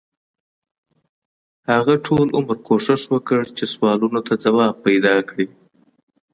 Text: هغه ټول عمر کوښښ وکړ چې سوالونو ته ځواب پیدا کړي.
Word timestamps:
هغه 1.69 1.93
ټول 2.05 2.27
عمر 2.37 2.57
کوښښ 2.67 3.01
وکړ 3.13 3.41
چې 3.57 3.63
سوالونو 3.73 4.19
ته 4.27 4.33
ځواب 4.45 4.73
پیدا 4.85 5.15
کړي. 5.29 5.47